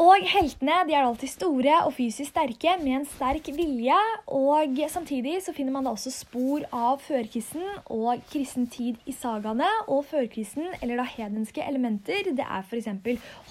Og 0.00 0.22
heltene 0.24 0.78
de 0.88 0.94
er 0.96 1.04
alltid 1.04 1.28
store 1.28 1.74
og 1.84 1.90
fysisk 1.92 2.30
sterke 2.30 2.72
med 2.80 2.94
en 2.94 3.02
sterk 3.04 3.50
vilje. 3.52 3.98
Og 4.32 4.78
samtidig 4.88 5.34
så 5.44 5.52
finner 5.52 5.74
man 5.74 5.84
da 5.84 5.92
også 5.92 6.12
spor 6.14 6.64
av 6.72 7.02
førkristen 7.04 7.66
og 7.92 8.22
kristen 8.30 8.64
tid 8.72 8.96
i 9.04 9.12
sagaene. 9.12 9.68
Og 9.92 10.06
førkristen, 10.08 10.70
eller 10.80 11.02
da 11.02 11.04
hedenske 11.04 11.66
elementer, 11.66 12.32
det 12.32 12.46
er 12.46 12.64
f.eks. 12.64 12.88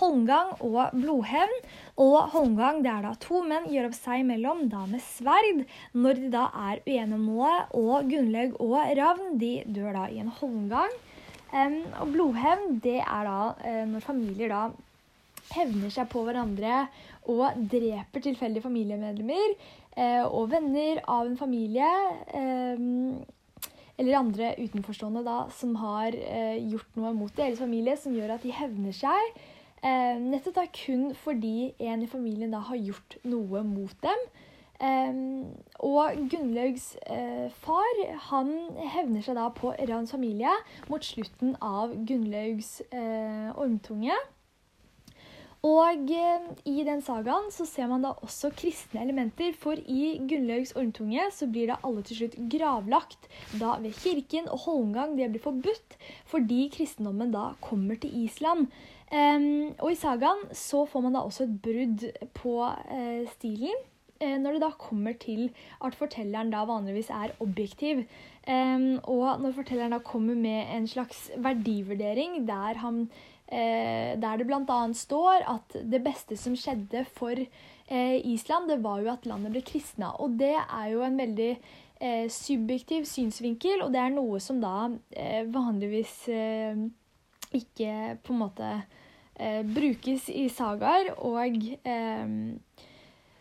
holmgang 0.02 0.56
og 0.66 0.98
blodhevn. 0.98 1.56
Og 2.02 2.18
holmgang 2.34 2.82
det 2.82 2.96
er 2.96 3.06
da 3.06 3.14
to 3.22 3.44
menn 3.46 3.70
gjør 3.70 3.92
opp 3.92 4.00
seg 4.00 4.26
imellom, 4.26 4.66
da 4.74 4.88
med 4.90 5.06
sverd, 5.06 5.64
når 5.94 6.24
de 6.24 6.34
da 6.34 6.50
er 6.72 6.82
uenige 6.88 7.22
om 7.22 7.30
noe. 7.30 7.56
Og 7.78 8.10
Gunnlaug 8.10 8.58
og 8.58 8.80
Ravn 8.98 9.38
de 9.38 9.60
dør 9.70 9.94
da 10.02 10.10
i 10.10 10.18
en 10.26 10.34
holmgang. 10.42 10.98
Um, 11.50 11.82
og 12.02 12.12
blodhevn 12.14 12.78
det 12.82 13.00
er 13.02 13.26
da 13.26 13.42
uh, 13.54 13.84
når 13.90 14.04
familier 14.06 14.52
da 14.54 14.68
hevner 15.56 15.92
seg 15.94 16.10
på 16.12 16.24
hverandre 16.26 16.86
og 17.30 17.58
dreper 17.72 18.24
tilfeldige 18.24 18.66
familiemedlemmer 18.66 19.54
eh, 19.98 20.24
og 20.26 20.50
venner 20.54 21.02
av 21.06 21.28
en 21.28 21.38
familie. 21.40 21.90
Eh, 22.34 22.88
eller 24.00 24.16
andre 24.16 24.54
utenforstående 24.56 25.26
da, 25.26 25.40
som 25.52 25.76
har 25.82 26.16
eh, 26.16 26.58
gjort 26.72 27.00
noe 27.00 27.12
mot 27.18 27.34
deres 27.36 27.60
familie 27.60 27.98
som 28.00 28.16
gjør 28.16 28.38
at 28.38 28.46
de 28.48 28.54
hevner 28.56 28.96
seg. 28.96 29.34
Eh, 29.84 30.16
nettopp 30.20 30.56
da 30.56 30.68
kun 30.76 31.10
fordi 31.20 31.74
en 31.84 32.06
i 32.06 32.12
familien 32.12 32.56
da 32.56 32.64
har 32.70 32.80
gjort 32.80 33.20
noe 33.28 33.64
mot 33.68 33.96
dem. 34.06 34.30
Um, 34.80 35.50
og 35.84 36.16
Gunnlaugs 36.32 36.94
uh, 37.12 37.52
far 37.60 37.98
han 38.30 38.54
hevner 38.94 39.26
seg 39.26 39.36
da 39.36 39.50
på 39.52 39.74
Rans 39.90 40.14
familie 40.16 40.54
mot 40.88 41.04
slutten 41.04 41.58
av 41.60 41.98
Gunnlaugs 42.08 42.78
ormtunge. 43.60 44.16
Og 45.68 46.12
eh, 46.16 46.46
i 46.72 46.86
den 46.88 47.02
sagaen 47.04 47.50
så 47.52 47.66
ser 47.68 47.90
man 47.92 48.06
da 48.06 48.14
også 48.24 48.54
kristne 48.56 49.02
elementer, 49.04 49.52
for 49.60 49.76
i 49.76 50.16
Gunnlaugs 50.24 50.72
ormtunge 50.80 51.26
så 51.36 51.50
blir 51.52 51.68
da 51.68 51.80
alle 51.84 52.04
til 52.08 52.22
slutt 52.22 52.38
gravlagt 52.54 53.28
da 53.60 53.76
ved 53.84 53.98
kirken, 54.00 54.48
og 54.48 54.64
holmgang 54.64 55.18
det 55.20 55.28
blir 55.34 55.44
forbudt 55.44 55.98
fordi 56.30 56.70
kristendommen 56.72 57.36
da 57.36 57.50
kommer 57.66 58.00
til 58.00 58.16
Island. 58.24 58.70
Um, 59.10 59.74
og 59.82 59.92
i 59.92 60.00
sagaen 60.00 60.46
så 60.56 60.86
får 60.88 61.04
man 61.04 61.18
da 61.18 61.26
også 61.26 61.48
et 61.48 61.56
brudd 61.66 62.04
på 62.38 62.52
uh, 62.62 63.24
stilen 63.34 63.80
uh, 64.22 64.36
når 64.38 64.56
det 64.56 64.62
da 64.62 64.70
kommer 64.80 65.18
til 65.20 65.50
at 65.84 65.98
fortelleren 65.98 66.54
da 66.54 66.62
vanligvis 66.70 67.10
er 67.12 67.36
objektiv. 67.44 68.06
Og 68.50 69.42
når 69.44 69.52
fortelleren 69.54 69.94
da 69.94 70.00
kommer 70.02 70.34
med 70.34 70.72
en 70.74 70.88
slags 70.90 71.28
verdivurdering 71.38 72.48
der 72.48 72.80
han 72.82 73.04
Eh, 73.10 73.39
der 73.50 74.38
det 74.38 74.46
bl.a. 74.46 74.80
står 74.94 75.46
at 75.50 75.76
det 75.90 76.02
beste 76.06 76.38
som 76.38 76.54
skjedde 76.58 77.02
for 77.18 77.34
eh, 77.34 78.18
Island, 78.30 78.70
det 78.70 78.80
var 78.84 79.02
jo 79.02 79.10
at 79.14 79.26
landet 79.26 79.56
ble 79.56 79.64
kristna. 79.66 80.12
Og 80.22 80.38
det 80.38 80.54
er 80.54 80.88
jo 80.94 81.02
en 81.06 81.18
veldig 81.18 81.50
eh, 81.56 82.28
subjektiv 82.30 83.08
synsvinkel, 83.10 83.82
og 83.82 83.94
det 83.96 84.04
er 84.04 84.14
noe 84.14 84.42
som 84.44 84.62
da 84.62 84.92
vanligvis 85.50 86.30
ikke 87.58 87.94
på 88.22 88.36
en 88.36 88.42
måte 88.44 88.70
brukes 89.74 90.28
i 90.30 90.46
sagaer. 90.54 91.14
Og 91.26 91.58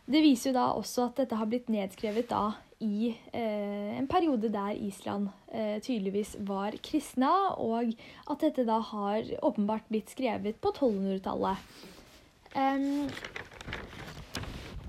det 0.08 0.24
viser 0.24 0.50
jo 0.50 0.56
da 0.56 0.70
også 0.78 1.10
at 1.10 1.20
dette 1.20 1.36
har 1.36 1.50
blitt 1.50 1.68
nedskrevet 1.72 2.30
da 2.30 2.54
i 2.84 3.10
eh, 3.32 3.98
en 3.98 4.06
periode 4.06 4.50
der 4.54 4.76
Island 4.76 5.28
eh, 5.50 5.80
tydeligvis 5.82 6.36
var 6.46 6.76
kristna, 6.82 7.32
og 7.58 7.94
at 8.30 8.44
dette 8.44 8.66
da 8.68 8.78
har 8.92 9.26
åpenbart 9.42 9.88
blitt 9.90 10.12
skrevet 10.14 10.60
på 10.62 10.72
1200-tallet. 10.76 11.64
Um, 12.54 13.10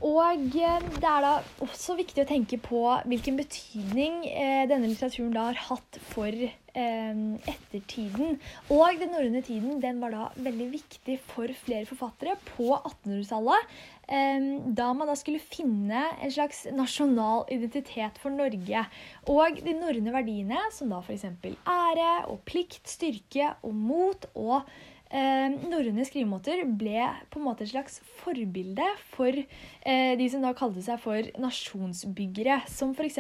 og 0.10 0.56
eh, 0.58 0.88
det 0.98 1.06
er 1.06 1.22
da 1.24 1.34
også 1.62 1.96
viktig 2.00 2.24
å 2.24 2.30
tenke 2.30 2.58
på 2.62 2.82
hvilken 3.10 3.38
betydning 3.38 4.24
eh, 4.30 4.66
denne 4.70 4.90
litteraturen 4.90 5.36
da 5.36 5.46
har 5.52 5.62
hatt 5.68 6.00
for 6.10 6.34
eh, 6.34 7.22
ettertiden. 7.54 8.40
Og 8.74 9.00
den 9.02 9.14
norrøne 9.14 9.44
tiden 9.46 9.80
den 9.84 10.02
var 10.02 10.16
da 10.16 10.28
veldig 10.40 10.70
viktig 10.74 11.20
for 11.30 11.54
flere 11.62 11.86
forfattere 11.90 12.38
på 12.56 12.72
1800-tallet. 12.80 13.74
Eh, 14.10 14.50
da 14.80 14.92
man 14.98 15.12
da 15.12 15.18
skulle 15.20 15.44
finne 15.44 16.06
en 16.18 16.34
slags 16.34 16.66
nasjonal 16.74 17.46
identitet 17.54 18.18
for 18.24 18.34
Norge. 18.34 18.86
Og 19.30 19.60
de 19.66 19.76
norrøne 19.78 20.16
verdiene, 20.16 20.64
som 20.74 20.90
da 20.94 21.04
f.eks. 21.04 21.28
ære 21.70 22.14
og 22.32 22.42
plikt, 22.50 22.88
styrke 22.90 23.54
og 23.62 23.76
mot 23.78 24.32
og 24.34 24.64
Eh, 25.10 25.48
norrøne 25.66 26.04
skrivemåter 26.06 26.60
ble 26.78 27.08
på 27.34 27.40
en 27.40 27.46
måte 27.48 27.66
et 27.66 27.72
slags 27.72 27.98
forbilde 28.20 28.86
for 29.16 29.34
eh, 29.34 30.12
de 30.20 30.28
som 30.30 30.44
da 30.46 30.52
kalte 30.58 30.84
seg 30.86 31.02
for 31.02 31.32
nasjonsbyggere, 31.42 32.60
som 32.70 32.94
f.eks. 32.94 33.18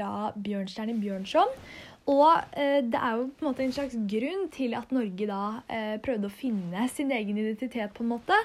da 0.00 0.32
Bjørnstjerne 0.34 0.98
Bjørnson. 0.98 1.54
Og 2.08 2.26
eh, 2.56 2.80
det 2.82 2.98
er 2.98 3.20
jo 3.20 3.28
på 3.28 3.44
en 3.44 3.50
måte 3.50 3.64
en 3.66 3.74
slags 3.76 3.94
grunn 4.10 4.46
til 4.54 4.74
at 4.78 4.90
Norge 4.96 5.28
da 5.28 5.42
eh, 5.70 5.96
prøvde 6.02 6.30
å 6.30 6.34
finne 6.34 6.88
sin 6.90 7.12
egen 7.14 7.38
identitet, 7.38 7.92
på 7.94 8.02
en 8.02 8.14
måte. 8.16 8.38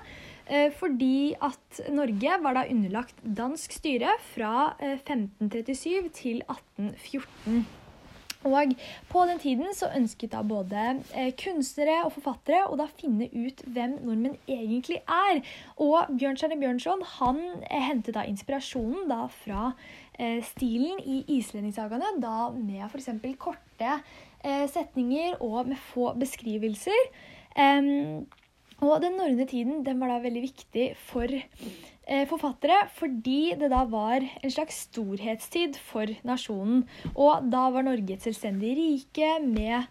Eh, 0.45 0.67
fordi 0.75 1.33
at 1.41 1.85
Norge 1.89 2.41
var 2.43 2.59
da 2.59 2.67
underlagt 2.69 3.23
dansk 3.23 3.73
styre 3.77 4.17
fra 4.33 4.73
1537 4.81 5.95
eh, 5.95 6.11
til 6.13 6.43
1814. 6.45 7.63
Og 8.47 8.73
på 9.09 9.23
den 9.29 9.39
tiden 9.39 9.73
så 9.75 9.89
ønsket 9.95 10.33
da 10.33 10.41
både 10.43 10.83
eh, 11.15 11.31
kunstnere 11.39 12.01
og 12.03 12.13
forfattere 12.17 12.65
å 12.67 12.77
da 12.79 12.87
finne 12.99 13.29
ut 13.31 13.63
hvem 13.65 13.97
nordmenn 14.03 14.37
egentlig 14.47 14.99
er. 15.07 15.41
Og 15.83 16.11
Bjørnstjerne 16.11 16.59
Bjørnson 16.61 17.05
han 17.17 17.41
eh, 17.69 17.83
hentet 17.87 18.17
da 18.17 18.25
inspirasjonen 18.27 19.07
da 19.11 19.25
fra 19.31 19.71
eh, 20.19 20.43
stilen 20.53 20.99
i 21.05 21.23
islendingssagaene, 21.39 22.17
da 22.23 22.51
med 22.55 22.85
f.eks. 22.89 23.11
korte 23.39 23.97
setninger 24.43 25.37
og 25.39 25.69
med 25.69 25.77
få 25.79 26.09
beskrivelser. 26.19 26.97
Og 28.83 28.95
den 28.99 29.15
norrøne 29.15 29.45
tiden 29.47 29.85
den 29.85 30.01
var 30.01 30.11
da 30.11 30.17
veldig 30.25 30.41
viktig 30.43 30.87
for 30.99 31.31
forfattere 32.27 32.81
fordi 32.97 33.53
det 33.59 33.69
da 33.71 33.83
var 33.87 34.23
en 34.23 34.51
slags 34.51 34.83
storhetstid 34.89 35.77
for 35.79 36.11
nasjonen. 36.27 36.83
Og 37.15 37.47
da 37.53 37.69
var 37.71 37.85
Norge 37.87 38.17
et 38.17 38.25
selvstendig 38.25 38.73
rike 38.79 39.37
med 39.45 39.87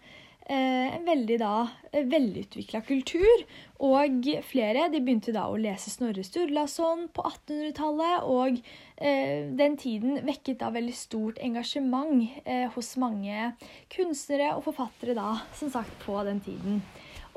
eh, 0.47 0.95
en 0.95 1.05
veldig 1.07 1.37
da 1.41 1.53
velutvikla 1.93 2.83
kultur. 2.87 3.45
Og 3.83 4.27
flere 4.47 4.87
de 4.91 5.01
begynte 5.03 5.33
da 5.35 5.45
å 5.49 5.59
lese 5.59 5.91
Snorre 5.91 6.23
Sturlason 6.25 7.07
på 7.13 7.25
1800-tallet. 7.29 8.27
Og 8.29 8.59
eh, 8.97 9.49
den 9.59 9.77
tiden 9.79 10.21
vekket 10.27 10.61
da 10.63 10.71
veldig 10.73 10.95
stort 10.97 11.41
engasjement 11.43 12.27
eh, 12.45 12.67
hos 12.75 12.93
mange 13.01 13.53
kunstnere 13.93 14.53
og 14.57 14.67
forfattere 14.69 15.17
da, 15.17 15.39
som 15.57 15.71
sagt, 15.73 15.97
på 16.05 16.19
den 16.27 16.43
tiden. 16.45 16.83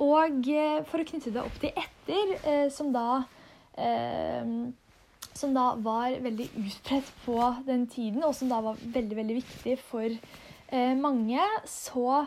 Og 0.03 0.51
eh, 0.53 0.83
for 0.89 1.01
å 1.01 1.09
knytte 1.09 1.33
det 1.35 1.43
opp 1.43 1.57
til 1.63 1.73
etter, 1.73 2.37
eh, 2.45 2.69
som 2.73 2.93
da 2.95 3.25
som 5.37 5.55
da 5.55 5.75
var 5.83 6.17
veldig 6.25 6.49
utbredt 6.57 7.11
på 7.25 7.39
den 7.67 7.87
tiden, 7.91 8.25
og 8.25 8.35
som 8.37 8.51
da 8.51 8.63
var 8.65 8.79
veldig, 8.81 9.19
veldig 9.19 9.39
viktig 9.43 9.77
for 9.85 10.09
eh, 10.09 10.95
mange, 10.99 11.43
så 11.69 12.23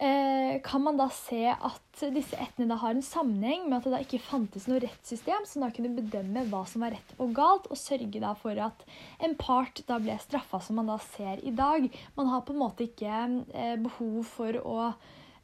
eh, 0.00 0.56
kan 0.64 0.84
man 0.86 1.00
da 1.00 1.10
se 1.14 1.44
at 1.52 2.04
disse 2.14 2.38
ettene 2.40 2.70
da 2.70 2.78
har 2.80 2.96
en 2.96 3.04
sammenheng 3.04 3.66
med 3.68 3.78
at 3.78 3.88
det 3.88 3.94
da 3.94 4.02
ikke 4.06 4.22
fantes 4.24 4.66
noe 4.70 4.80
rettssystem 4.82 5.44
som 5.48 5.66
da 5.66 5.70
kunne 5.74 5.92
bedømme 5.98 6.46
hva 6.48 6.64
som 6.68 6.86
var 6.86 6.96
rett 6.96 7.14
og 7.20 7.34
galt, 7.36 7.68
og 7.68 7.80
sørge 7.80 8.22
da 8.22 8.32
for 8.40 8.64
at 8.70 8.84
en 9.20 9.36
part 9.40 9.84
da 9.90 10.00
ble 10.00 10.16
straffa, 10.22 10.62
som 10.64 10.80
man 10.80 10.90
da 10.90 10.96
ser 11.12 11.44
i 11.44 11.52
dag. 11.52 11.90
Man 12.16 12.32
har 12.32 12.46
på 12.46 12.56
en 12.56 12.62
måte 12.64 12.88
ikke 12.88 13.24
eh, 13.52 13.76
behov 13.80 14.22
for 14.28 14.62
å 14.64 14.92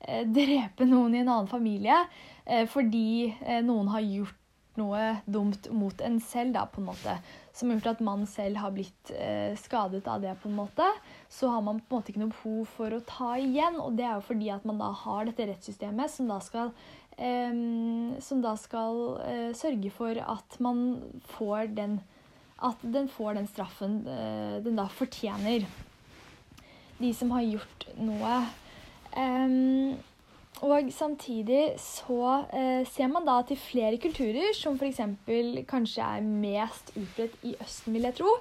drepe 0.07 0.85
noen 0.87 1.15
i 1.17 1.23
en 1.23 1.31
annen 1.33 1.49
familie 1.51 1.97
fordi 2.71 3.33
noen 3.65 3.89
har 3.91 4.05
gjort 4.05 4.46
noe 4.81 5.17
dumt 5.25 5.69
mot 5.75 6.01
en 6.05 6.19
selv, 6.23 6.55
da, 6.57 6.65
på 6.71 6.83
en 6.83 6.89
måte, 6.91 7.17
som 7.57 7.71
har 7.71 7.79
gjort 7.79 7.93
at 7.95 8.03
man 8.05 8.27
selv 8.31 8.61
har 8.63 8.75
blitt 8.75 9.13
eh, 9.17 9.55
skadet 9.61 10.07
av 10.11 10.25
det, 10.25 10.35
på 10.43 10.51
en 10.51 10.59
måte, 10.59 10.87
så 11.33 11.51
har 11.55 11.65
man 11.65 11.81
på 11.81 11.95
en 11.95 12.01
måte 12.01 12.13
ikke 12.13 12.25
noe 12.25 12.35
behov 12.35 12.75
for 12.77 12.97
å 12.97 13.05
ta 13.09 13.33
igjen. 13.41 13.81
Og 13.83 13.97
det 13.99 14.09
er 14.09 14.19
jo 14.19 14.27
fordi 14.29 14.51
at 14.55 14.67
man 14.69 14.83
da 14.83 14.91
har 15.05 15.29
dette 15.29 15.49
rettssystemet 15.53 16.13
som 16.13 16.29
da 16.31 16.41
skal, 16.45 16.75
eh, 17.17 17.63
som 18.25 18.45
da 18.45 18.57
skal 18.61 19.01
eh, 19.25 19.49
sørge 19.57 19.95
for 19.95 20.21
at 20.27 20.61
man 20.65 20.87
får 21.37 21.73
den 21.79 22.01
at 22.57 22.81
den 22.81 23.09
får 23.13 23.35
den 23.37 23.49
straffen 23.51 23.99
eh, 24.09 24.57
den 24.65 24.79
da 24.79 24.87
fortjener. 24.89 25.67
De 26.97 27.11
som 27.15 27.31
har 27.37 27.45
gjort 27.45 27.89
noe. 28.01 28.37
Um, 29.17 29.97
og 30.65 30.93
samtidig 30.93 31.75
så 31.83 32.47
eh, 32.49 32.87
ser 32.89 33.11
man 33.13 33.27
da 33.29 33.43
til 33.45 33.59
flere 33.61 33.99
kulturer, 34.01 34.55
som 34.57 34.79
f.eks. 34.81 35.03
kanskje 35.69 36.05
er 36.05 36.25
mest 36.25 36.95
utbredt 36.97 37.37
i 37.45 37.57
Østen, 37.61 37.93
vil 37.97 38.09
jeg 38.09 38.17
tro. 38.23 38.33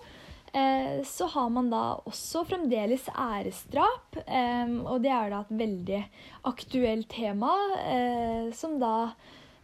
Eh, 0.55 1.03
så 1.03 1.25
har 1.25 1.49
man 1.49 1.67
da 1.69 1.97
også 2.07 2.45
fremdeles 2.47 3.09
æresdrap, 3.11 4.15
eh, 4.23 4.75
og 4.87 5.01
det 5.03 5.11
er 5.11 5.33
da 5.33 5.41
et 5.43 5.51
veldig 5.59 6.03
aktuelt 6.47 7.09
tema, 7.11 7.51
eh, 7.81 8.53
som 8.55 8.77
da 8.79 9.09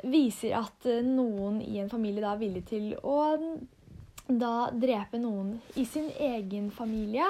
viser 0.03 0.57
at 0.59 0.89
noen 1.05 1.61
i 1.63 1.77
en 1.79 1.89
familie 1.89 2.25
da 2.25 2.33
er 2.33 2.41
villig 2.41 2.65
til 2.67 2.91
å 3.07 3.21
da 4.27 4.55
drepe 4.73 5.19
noen 5.21 5.53
i 5.79 5.85
sin 5.85 6.09
egen 6.17 6.71
familie 6.73 7.27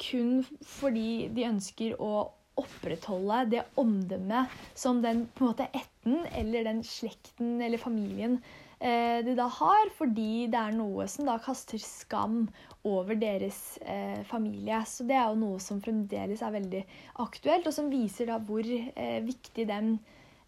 kun 0.00 0.42
fordi 0.66 1.30
de 1.32 1.46
ønsker 1.48 1.96
å 2.00 2.26
opprettholde 2.60 3.40
det 3.56 3.64
omdømmet 3.80 4.52
som 4.78 5.00
den 5.04 5.24
på 5.34 5.44
en 5.44 5.50
måte 5.50 5.70
etten 5.74 6.22
eller 6.34 6.68
den 6.68 6.84
slekten 6.86 7.58
eller 7.64 7.80
familien 7.80 8.38
eh, 8.78 9.20
de 9.26 9.34
da 9.38 9.46
har, 9.50 9.90
fordi 9.98 10.46
det 10.52 10.60
er 10.60 10.76
noe 10.76 11.06
som 11.10 11.28
da 11.28 11.36
kaster 11.42 11.80
skam 11.82 12.44
over 12.86 13.16
deres 13.18 13.78
eh, 13.82 14.20
familie. 14.28 14.82
Så 14.86 15.06
det 15.08 15.16
er 15.18 15.30
jo 15.30 15.40
noe 15.40 15.62
som 15.62 15.82
fremdeles 15.84 16.44
er 16.44 16.54
veldig 16.54 16.82
aktuelt, 17.24 17.68
og 17.68 17.76
som 17.76 17.92
viser 17.92 18.30
da 18.30 18.40
hvor 18.44 18.66
eh, 18.66 19.20
viktig 19.24 19.68
den 19.70 19.96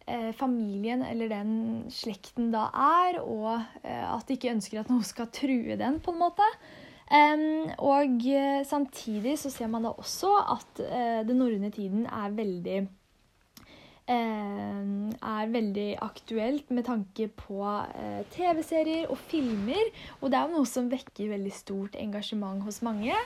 eh, 0.07 0.33
familien 0.37 1.05
eller 1.07 1.33
den 1.33 1.53
slekten 1.93 2.53
da 2.55 2.69
er, 2.73 3.23
og 3.25 3.55
eh, 3.83 4.05
at 4.13 4.27
de 4.29 4.37
ikke 4.39 4.53
ønsker 4.55 4.83
at 4.83 4.93
noe 4.93 5.07
skal 5.07 5.33
true 5.35 5.79
den, 5.81 6.03
på 6.05 6.15
en 6.15 6.23
måte. 6.27 6.51
Og 7.07 8.23
uh, 8.27 8.63
samtidig 8.67 9.37
så 9.39 9.51
ser 9.55 9.71
man 9.71 9.87
da 9.87 9.95
også 9.95 10.33
at 10.57 10.81
uh, 10.83 11.21
den 11.27 11.39
norrøne 11.39 11.71
tiden 11.71 12.07
er 12.07 12.37
veldig 12.37 12.87
er 14.07 15.49
veldig 15.51 15.97
aktuelt 15.99 16.69
med 16.71 16.85
tanke 16.87 17.25
på 17.27 17.57
TV-serier 18.31 19.09
og 19.11 19.19
filmer. 19.19 19.89
Og 20.21 20.31
det 20.31 20.39
er 20.39 20.45
jo 20.47 20.61
noe 20.61 20.69
som 20.71 20.87
vekker 20.87 21.33
veldig 21.33 21.51
stort 21.51 21.99
engasjement 21.99 22.63
hos 22.63 22.79
mange. 22.87 23.17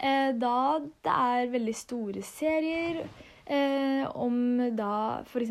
da 0.00 0.56
det 0.80 1.12
er 1.12 1.52
veldig 1.52 1.74
store 1.76 2.24
serier 2.24 3.04
Eh, 3.52 4.04
om 4.14 4.36
da 4.76 5.22
f.eks. 5.26 5.50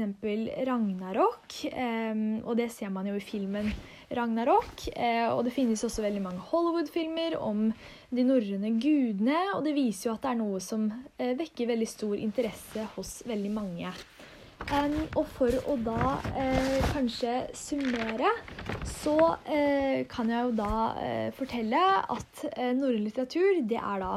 Ragnarok. 0.68 1.58
Eh, 1.68 2.22
og 2.44 2.56
det 2.58 2.72
ser 2.72 2.92
man 2.94 3.10
jo 3.10 3.18
i 3.20 3.24
filmen 3.24 3.72
Ragnarok. 4.16 4.88
Eh, 4.96 5.28
og 5.32 5.44
det 5.48 5.54
finnes 5.56 5.84
også 5.86 6.04
veldig 6.06 6.24
mange 6.24 6.46
Hollywood-filmer 6.52 7.38
om 7.40 7.70
de 8.12 8.26
norrøne 8.28 8.74
gudene. 8.82 9.40
Og 9.56 9.64
det 9.68 9.76
viser 9.78 10.10
jo 10.10 10.16
at 10.16 10.26
det 10.26 10.34
er 10.34 10.42
noe 10.42 10.62
som 10.64 10.90
eh, 11.18 11.34
vekker 11.40 11.70
veldig 11.72 11.90
stor 11.90 12.18
interesse 12.20 12.88
hos 12.96 13.22
veldig 13.30 13.54
mange. 13.56 13.94
Og 15.18 15.24
for 15.26 15.56
å 15.72 15.76
da 15.82 16.20
eh, 16.38 16.84
kanskje 16.92 17.48
summere, 17.58 18.30
så 18.86 19.16
kan 20.12 20.30
jeg 20.30 20.46
jo 20.46 20.52
da 20.60 20.76
fortelle 21.34 21.80
at 22.14 22.44
norrøn 22.78 23.02
litteratur, 23.08 23.64
det 23.66 23.80
er 23.80 24.04
da 24.04 24.12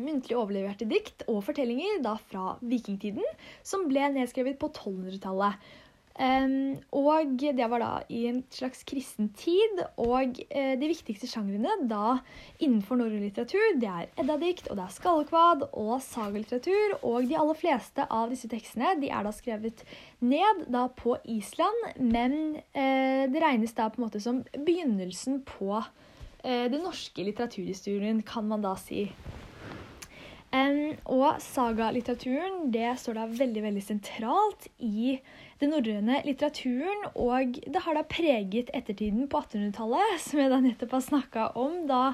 muntlig 0.00 0.38
overleverte 0.38 0.88
dikt 0.88 1.26
og 1.28 1.42
fortellinger 1.44 2.00
da 2.06 2.14
fra 2.30 2.54
vikingtiden, 2.64 3.26
som 3.66 3.84
ble 3.90 4.06
nedskrevet 4.16 4.56
på 4.62 4.70
1200-tallet. 4.72 5.60
Um, 6.14 6.76
og 6.94 7.40
det 7.42 7.66
var 7.66 7.82
da 7.82 7.88
i 8.06 8.28
en 8.30 8.44
slags 8.54 8.84
kristen 8.86 9.32
tid. 9.34 9.80
Og 9.98 10.38
uh, 10.46 10.74
de 10.78 10.90
viktigste 10.90 11.26
sjangrene 11.30 11.74
da 11.90 12.20
innenfor 12.62 13.00
norrøn 13.00 13.24
litteratur 13.24 13.80
det 13.82 13.90
er 13.90 14.22
eddadikt, 14.22 14.70
og 14.70 14.78
det 14.78 14.86
er 14.86 14.94
skallekvad 14.94 15.66
og 15.72 15.96
sagalitteratur. 16.06 16.96
Og 17.02 17.26
de 17.30 17.38
aller 17.40 17.58
fleste 17.58 18.06
av 18.06 18.30
disse 18.30 18.50
tekstene 18.52 18.94
de 19.02 19.10
er 19.10 19.26
da 19.26 19.34
skrevet 19.34 19.82
ned 20.22 20.66
da 20.70 20.86
på 20.94 21.18
Island, 21.34 21.88
men 21.98 22.38
uh, 22.76 23.24
det 23.26 23.42
regnes 23.42 23.74
da 23.74 23.90
på 23.90 24.00
en 24.00 24.06
måte 24.06 24.22
som 24.22 24.44
begynnelsen 24.54 25.42
på 25.48 25.72
uh, 25.82 25.86
den 26.44 26.82
norske 26.84 27.26
litteraturhistorien, 27.26 28.22
kan 28.22 28.46
man 28.46 28.62
da 28.62 28.76
si. 28.78 29.08
Um, 30.54 30.92
og 31.10 31.40
sagalitteraturen 31.42 32.68
det 32.70 32.92
står 33.00 33.16
da 33.18 33.24
veldig 33.26 33.62
veldig 33.64 33.80
sentralt 33.82 34.68
i 34.78 35.16
den 35.58 35.72
norrøne 35.74 36.20
litteraturen. 36.26 37.08
Og 37.18 37.58
det 37.58 37.82
har 37.82 37.98
da 37.98 38.04
preget 38.06 38.70
ettertiden 38.76 39.26
på 39.30 39.40
1800-tallet, 39.42 40.14
som 40.26 40.42
jeg 40.42 40.52
da 40.52 40.60
nettopp 40.62 40.94
har 40.94 41.04
snakka 41.08 41.48
om. 41.58 41.80
da 41.90 42.04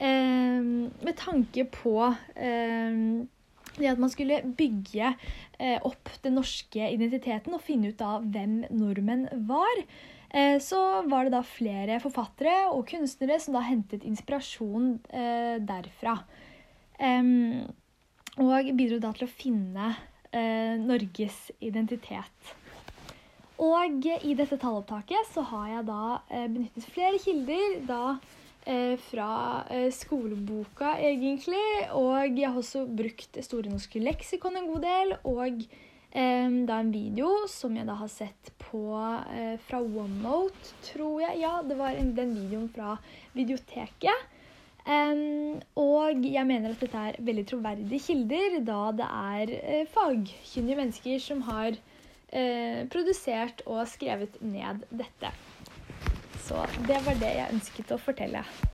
um, 0.00 0.88
Med 1.04 1.16
tanke 1.20 1.66
på 1.74 1.98
um, 2.08 3.04
det 3.74 3.90
at 3.90 4.00
man 4.00 4.12
skulle 4.12 4.40
bygge 4.56 5.12
uh, 5.12 5.78
opp 5.84 6.08
den 6.24 6.38
norske 6.38 6.88
identiteten 6.88 7.56
og 7.56 7.64
finne 7.66 7.92
ut 7.92 8.00
da 8.00 8.16
hvem 8.22 8.62
nordmenn 8.72 9.26
var. 9.50 9.84
Uh, 10.32 10.56
så 10.62 11.04
var 11.10 11.28
det 11.28 11.36
da 11.36 11.44
flere 11.44 12.00
forfattere 12.00 12.70
og 12.70 12.86
kunstnere 12.88 13.36
som 13.42 13.58
da 13.58 13.66
hentet 13.66 14.08
inspirasjon 14.08 14.94
eh, 15.12 15.60
derfra. 15.60 16.16
Um, 16.98 17.64
og 18.38 18.70
bidro 18.78 19.00
da 19.02 19.10
til 19.14 19.26
å 19.26 19.32
finne 19.32 19.90
uh, 19.94 20.74
Norges 20.82 21.48
identitet. 21.64 22.54
Og 23.62 24.06
i 24.10 24.34
dette 24.34 24.58
tallopptaket 24.58 25.30
så 25.30 25.44
har 25.52 25.68
jeg 25.70 25.86
da 25.90 26.04
uh, 26.18 26.46
benyttet 26.50 26.88
flere 26.90 27.20
kilder. 27.22 27.80
da 27.86 28.04
uh, 28.14 28.94
fra 29.10 29.30
skoleboka, 29.92 30.94
egentlig. 31.04 31.64
Og 31.92 32.38
jeg 32.38 32.48
har 32.48 32.56
også 32.58 32.86
brukt 32.88 33.42
Store 33.44 33.68
norske 33.70 34.02
leksikon 34.02 34.56
en 34.56 34.70
god 34.70 34.86
del. 34.86 35.18
Og 35.28 35.66
da 36.14 36.76
en 36.78 36.92
video 36.94 37.26
som 37.50 37.74
jeg 37.74 37.88
da 37.88 37.96
har 37.98 38.06
sett 38.06 38.52
på 38.62 38.84
fra 39.66 39.80
OneNote, 39.82 40.68
tror 40.86 41.24
jeg. 41.24 41.40
Ja, 41.42 41.56
det 41.66 41.74
var 41.74 41.98
en, 41.98 42.12
den 42.14 42.36
videoen 42.38 42.68
fra 42.70 42.92
videoteket. 43.34 44.30
Um, 44.84 45.62
og 45.80 46.26
jeg 46.28 46.44
mener 46.44 46.74
at 46.74 46.82
dette 46.84 47.02
er 47.08 47.16
veldig 47.24 47.46
troverdige 47.48 48.02
kilder, 48.04 48.58
da 48.68 48.80
det 48.98 49.06
er 49.08 49.52
uh, 49.56 49.86
fagkyndige 49.88 50.76
mennesker 50.76 51.22
som 51.24 51.40
har 51.46 51.78
uh, 51.78 52.80
produsert 52.92 53.64
og 53.64 53.86
skrevet 53.88 54.36
ned 54.44 54.84
dette. 54.92 55.32
Så 56.44 56.66
det 56.84 57.00
var 57.06 57.16
det 57.16 57.32
jeg 57.32 57.56
ønsket 57.56 57.94
å 57.96 58.00
fortelle. 58.04 58.44